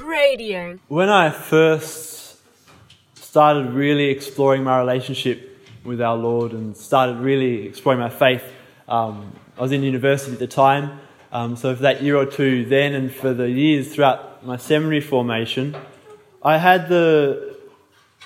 [0.00, 0.78] Radio.
[0.88, 2.38] When I first
[3.14, 8.44] started really exploring my relationship with our Lord and started really exploring my faith,
[8.88, 11.00] um, I was in university at the time.
[11.32, 15.00] Um, so for that year or two then, and for the years throughout my seminary
[15.00, 15.76] formation,
[16.42, 17.56] I had the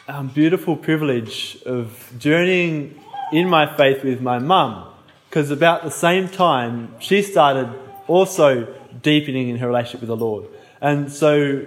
[0.08, 3.00] um, beautiful privilege of journeying
[3.32, 4.88] in my faith with my mum.
[5.28, 7.72] Because about the same time, she started
[8.06, 10.46] also deepening in her relationship with the Lord.
[10.82, 11.64] And so,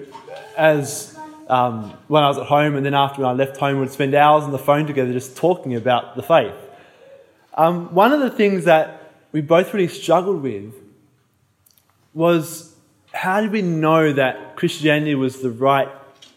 [0.58, 1.18] as
[1.48, 4.14] um, when I was at home and then after when I left home, we'd spend
[4.14, 6.54] hours on the phone together just talking about the faith.
[7.54, 10.74] Um, one of the things that we both really struggled with
[12.14, 12.76] was
[13.14, 15.88] how did we know that Christianity was the right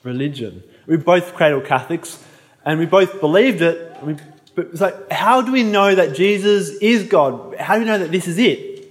[0.05, 0.63] religion?
[0.87, 2.25] We both cradle Catholics
[2.65, 3.97] and we both believed it.
[4.05, 4.17] We,
[4.55, 7.57] but it's like, how do we know that Jesus is God?
[7.57, 8.89] How do we know that this is it?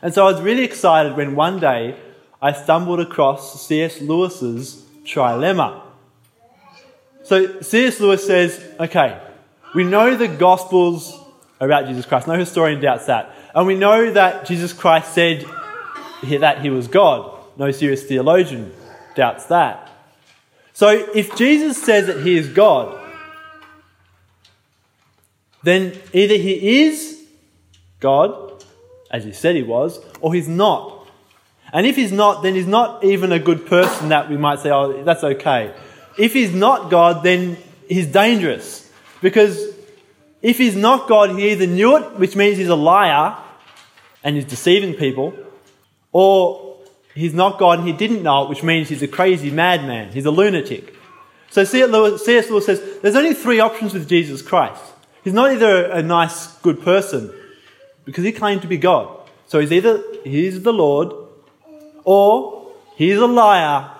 [0.00, 1.98] And so I was really excited when one day
[2.42, 4.00] I stumbled across C.S.
[4.00, 5.80] Lewis's trilemma.
[7.22, 8.00] So C.S.
[8.00, 9.22] Lewis says, okay,
[9.76, 11.16] we know the Gospels
[11.60, 12.26] are about Jesus Christ.
[12.26, 13.32] No historian doubts that.
[13.54, 15.46] And we know that Jesus Christ said
[16.40, 17.38] that he was God.
[17.56, 18.72] No serious theologian
[19.14, 19.88] doubts that.
[20.72, 22.98] So if Jesus says that he is God,
[25.62, 27.22] then either he is
[28.00, 28.64] God,
[29.12, 31.01] as he said he was, or he's not.
[31.72, 34.70] And if he's not, then he's not even a good person that we might say,
[34.70, 35.74] oh, that's okay.
[36.18, 37.56] If he's not God, then
[37.88, 38.90] he's dangerous.
[39.22, 39.74] Because
[40.42, 43.36] if he's not God, he either knew it, which means he's a liar
[44.22, 45.34] and he's deceiving people,
[46.12, 46.76] or
[47.14, 50.12] he's not God and he didn't know it, which means he's a crazy madman.
[50.12, 50.94] He's a lunatic.
[51.50, 51.90] So C.S.
[51.90, 54.82] Lewis says there's only three options with Jesus Christ.
[55.24, 57.32] He's not either a nice, good person,
[58.04, 59.08] because he claimed to be God.
[59.46, 61.12] So he's either he's the Lord,
[62.04, 63.90] or he's a liar,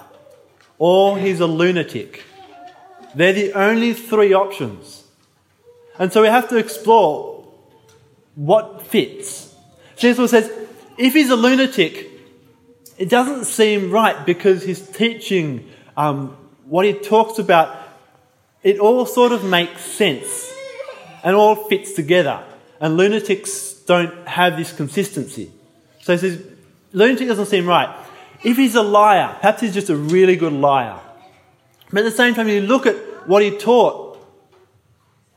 [0.78, 2.24] or he's a lunatic.
[3.14, 5.04] They're the only three options.
[5.98, 7.46] And so we have to explore
[8.34, 9.54] what fits.
[9.96, 10.50] Jesus says,
[10.98, 12.08] if he's a lunatic,
[12.98, 17.78] it doesn't seem right because his teaching, um, what he talks about,
[18.62, 20.52] it all sort of makes sense
[21.22, 22.44] and all fits together.
[22.80, 25.52] And lunatics don't have this consistency.
[26.00, 26.42] So he says,
[26.92, 27.94] lunatic doesn't seem right.
[28.44, 30.98] If he's a liar, perhaps he's just a really good liar.
[31.90, 32.96] But at the same time, you look at
[33.28, 34.18] what he taught.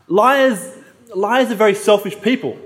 [0.07, 0.77] Liars,
[1.13, 2.57] liars are very selfish people.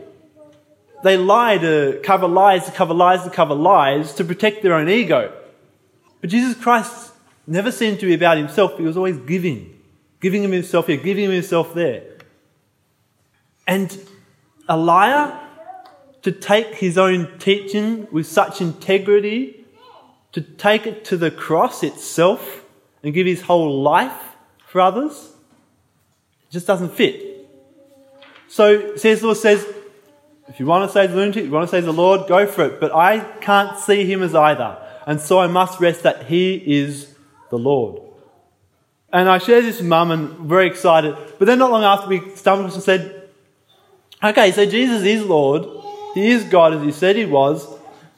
[1.03, 4.89] They lie to cover lies, to cover lies, to cover lies, to protect their own
[4.89, 5.33] ego.
[6.22, 7.13] But Jesus Christ
[7.47, 8.78] never seemed to be about himself.
[8.78, 9.75] He was always giving.
[10.19, 12.03] Giving him himself here, giving him himself there.
[13.66, 13.97] And
[14.67, 15.39] a liar
[16.22, 19.66] to take his own teaching with such integrity,
[20.31, 22.63] to take it to the cross itself
[23.03, 24.35] and give his whole life
[24.68, 25.34] for others,
[26.47, 27.47] it just doesn't fit.
[28.47, 29.22] So C.S.
[29.22, 29.66] Lewis says,
[30.50, 32.66] if you want to say the lunatic, you want to say the Lord, go for
[32.66, 32.79] it.
[32.79, 34.78] But I can't see him as either.
[35.06, 37.16] And so I must rest that he is
[37.52, 38.02] the Lord.
[39.13, 41.16] And I shared this with mum and very excited.
[41.38, 43.29] But then not long after we stumbled and said,
[44.24, 45.66] Okay, so Jesus is Lord.
[46.19, 47.68] He is God as he said he was.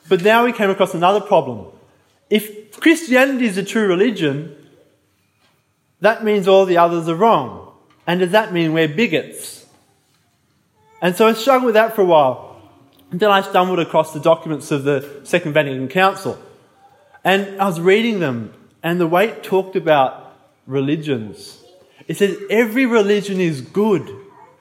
[0.09, 1.67] But now we came across another problem.
[2.29, 4.55] If Christianity is a true religion,
[6.01, 7.73] that means all the others are wrong.
[8.07, 9.65] And does that mean we're bigots?
[11.01, 12.61] And so I struggled with that for a while.
[13.11, 16.37] And then I stumbled across the documents of the Second Vatican Council.
[17.23, 20.35] And I was reading them, and the way it talked about
[20.65, 21.61] religions,
[22.07, 24.09] it says every religion is good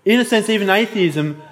[0.05, 1.43] in a sense, even atheism,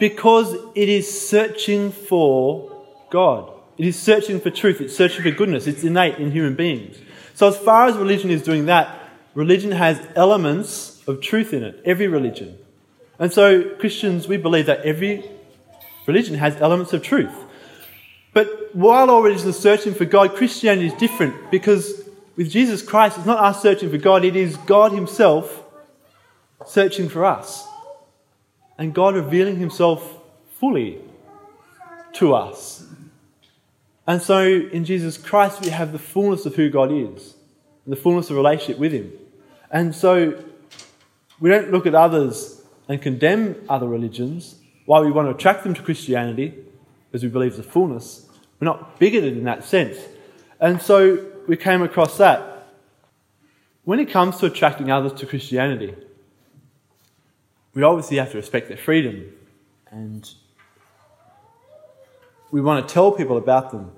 [0.00, 3.52] because it is searching for God.
[3.78, 4.80] It is searching for truth.
[4.80, 5.66] It's searching for goodness.
[5.66, 6.96] It's innate in human beings.
[7.34, 8.98] So, as far as religion is doing that,
[9.34, 11.80] religion has elements of truth in it.
[11.84, 12.58] Every religion.
[13.18, 15.22] And so, Christians, we believe that every
[16.06, 17.34] religion has elements of truth.
[18.32, 23.18] But while all religions are searching for God, Christianity is different because with Jesus Christ,
[23.18, 25.62] it's not us searching for God, it is God Himself
[26.64, 27.69] searching for us
[28.80, 30.18] and God revealing Himself
[30.58, 30.98] fully
[32.14, 32.86] to us.
[34.06, 37.34] And so in Jesus Christ, we have the fullness of who God is,
[37.86, 39.12] the fullness of relationship with Him.
[39.70, 40.42] And so
[41.38, 44.56] we don't look at others and condemn other religions
[44.86, 46.54] while we want to attract them to Christianity,
[47.12, 48.26] as we believe the fullness.
[48.58, 49.98] We're not bigoted in that sense.
[50.58, 52.66] And so we came across that.
[53.84, 55.94] When it comes to attracting others to Christianity,
[57.74, 59.32] we obviously have to respect their freedom
[59.90, 60.28] and
[62.50, 63.92] we want to tell people about them.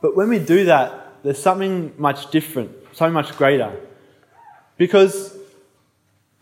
[0.00, 3.74] But when we do that, there's something much different, something much greater.
[4.76, 5.36] Because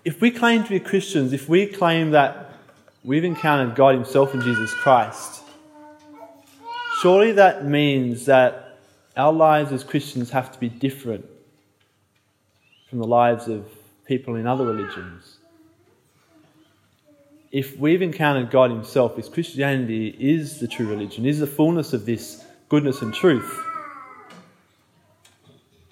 [0.04, 2.52] if we claim to be Christians, if we claim that
[3.04, 5.42] we've encountered God Himself in Jesus Christ,
[7.00, 8.78] surely that means that
[9.16, 11.24] our lives as Christians have to be different
[12.88, 13.66] from the lives of
[14.04, 15.38] people in other religions.
[17.52, 22.06] If we've encountered God Himself, if Christianity is the true religion, is the fullness of
[22.06, 23.60] this goodness and truth,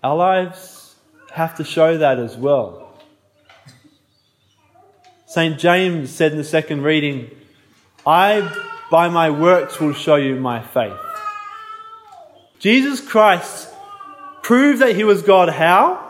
[0.02, 0.96] our lives
[1.34, 2.98] have to show that as well.
[5.26, 5.58] St.
[5.58, 7.30] James said in the second reading,
[8.06, 8.50] I
[8.90, 10.98] by my works will show you my faith.
[12.58, 13.68] Jesus Christ
[14.42, 16.09] proved that he was God how?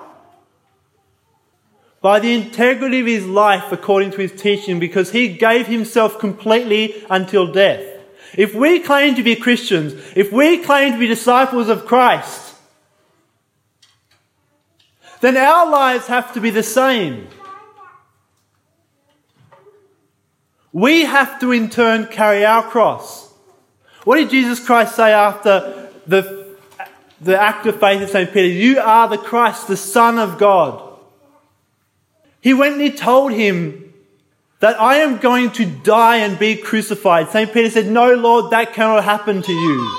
[2.02, 7.04] By the integrity of his life according to his teaching, because he gave himself completely
[7.10, 7.84] until death.
[8.36, 12.54] If we claim to be Christians, if we claim to be disciples of Christ,
[15.20, 17.28] then our lives have to be the same.
[20.72, 23.30] We have to in turn carry our cross.
[24.04, 26.56] What did Jesus Christ say after the,
[27.20, 28.32] the act of faith of St.
[28.32, 28.48] Peter?
[28.48, 30.89] You are the Christ, the Son of God.
[32.40, 33.92] He went and he told him
[34.60, 37.30] that I am going to die and be crucified.
[37.30, 37.52] St.
[37.52, 39.96] Peter said, No, Lord, that cannot happen to you.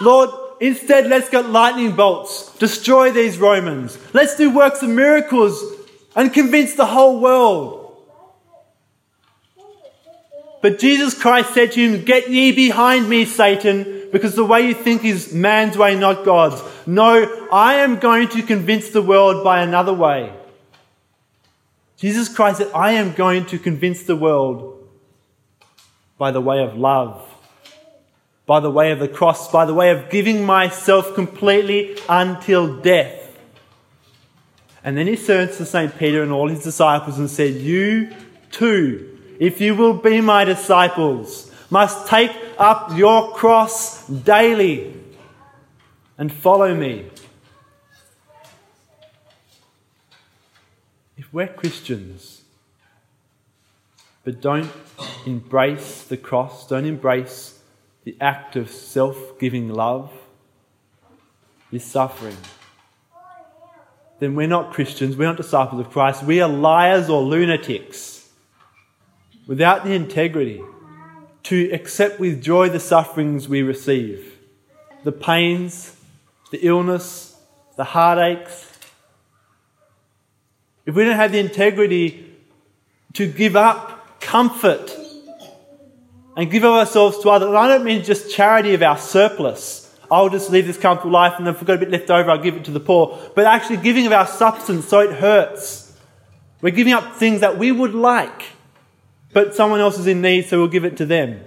[0.00, 0.30] Lord,
[0.60, 3.98] instead, let's get lightning bolts, destroy these Romans.
[4.12, 5.62] Let's do works of miracles
[6.14, 7.82] and convince the whole world.
[10.62, 14.74] But Jesus Christ said to him, Get ye behind me, Satan, because the way you
[14.74, 16.60] think is man's way, not God's.
[16.86, 20.30] No, I am going to convince the world by another way.
[21.96, 24.86] Jesus Christ said, I am going to convince the world
[26.18, 27.26] by the way of love,
[28.44, 33.34] by the way of the cross, by the way of giving myself completely until death.
[34.84, 35.96] And then he turns to St.
[35.98, 38.14] Peter and all his disciples and said, You
[38.50, 44.92] too if you will be my disciples, must take up your cross daily
[46.18, 47.06] and follow me.
[51.16, 52.42] If we're Christians,
[54.24, 54.70] but don't
[55.24, 57.58] embrace the cross, don't embrace
[58.04, 60.12] the act of self giving love,
[61.72, 62.36] this suffering,
[64.18, 68.28] then we're not Christians, we're not disciples of Christ, we are liars or lunatics
[69.46, 70.60] without the integrity
[71.44, 74.38] to accept with joy the sufferings we receive,
[75.04, 75.96] the pains,
[76.50, 77.36] the illness,
[77.76, 78.75] the heartaches.
[80.86, 82.34] If we don't have the integrity
[83.14, 84.96] to give up comfort
[86.36, 89.94] and give of ourselves to others, and I don't mean just charity of our surplus.
[90.10, 92.30] I'll just leave this comfortable life and then if I've got a bit left over,
[92.30, 93.18] I'll give it to the poor.
[93.34, 95.92] But actually giving of our substance so it hurts.
[96.62, 98.44] We're giving up things that we would like
[99.36, 101.42] but someone else is in need, so we'll give it to them.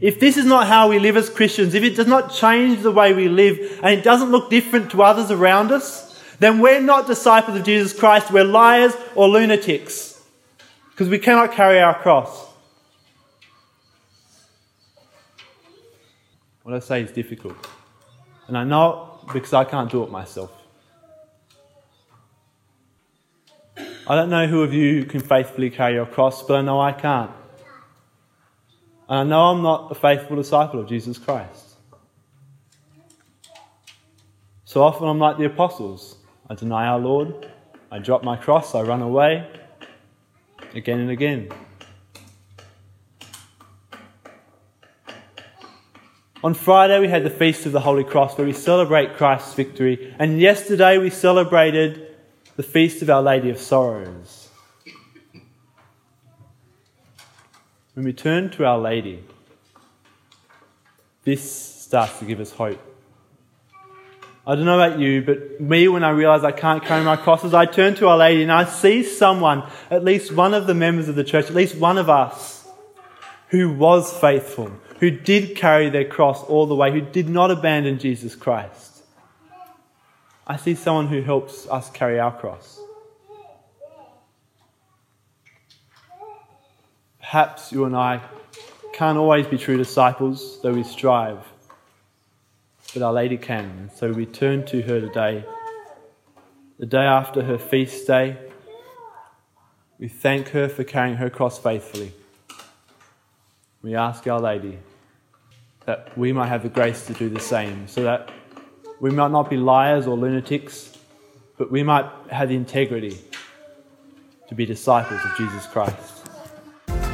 [0.00, 2.90] If this is not how we live as Christians, if it does not change the
[2.90, 6.05] way we live and it doesn't look different to others around us,
[6.38, 8.30] then we're not disciples of Jesus Christ.
[8.30, 10.22] We're liars or lunatics
[10.90, 12.46] because we cannot carry our cross.
[16.62, 17.56] What I say is difficult.
[18.48, 20.52] And I know because I can't do it myself.
[24.08, 26.92] I don't know who of you can faithfully carry your cross, but I know I
[26.92, 27.30] can't.
[29.08, 31.74] And I know I'm not a faithful disciple of Jesus Christ.
[34.64, 36.16] So often I'm like the apostles.
[36.48, 37.50] I deny our Lord,
[37.90, 39.48] I drop my cross, I run away
[40.74, 41.48] again and again.
[46.44, 50.14] On Friday, we had the Feast of the Holy Cross where we celebrate Christ's victory,
[50.18, 52.14] and yesterday we celebrated
[52.54, 54.48] the feast of Our Lady of Sorrows.
[57.94, 59.24] When we turn to Our Lady,
[61.24, 62.95] this starts to give us hope.
[64.48, 67.52] I don't know about you, but me, when I realize I can't carry my crosses,
[67.52, 71.08] I turn to Our Lady and I see someone, at least one of the members
[71.08, 72.68] of the church, at least one of us,
[73.48, 77.98] who was faithful, who did carry their cross all the way, who did not abandon
[77.98, 79.02] Jesus Christ.
[80.46, 82.78] I see someone who helps us carry our cross.
[87.18, 88.20] Perhaps you and I
[88.92, 91.40] can't always be true disciples, though we strive.
[92.96, 93.90] But Our Lady can.
[93.94, 95.44] So we turn to her today,
[96.78, 98.38] the day after her feast day.
[99.98, 102.14] We thank her for carrying her cross faithfully.
[103.82, 104.78] We ask Our Lady
[105.84, 108.30] that we might have the grace to do the same, so that
[108.98, 110.96] we might not be liars or lunatics,
[111.58, 113.18] but we might have the integrity
[114.48, 116.15] to be disciples of Jesus Christ.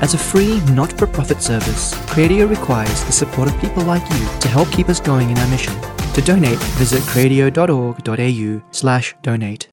[0.02, 4.26] As a free, not for profit service, Cradio requires the support of people like you
[4.40, 5.75] to help keep us going in our mission.
[6.14, 9.68] To donate, visit cradio.org.au slash donate.